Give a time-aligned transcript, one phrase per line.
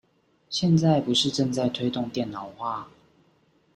[0.49, 2.89] 現在不是正在推動電腦化？